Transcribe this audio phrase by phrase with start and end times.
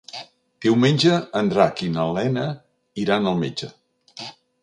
[0.65, 2.45] Diumenge en Drac i na Lena
[3.05, 3.71] iran al metge.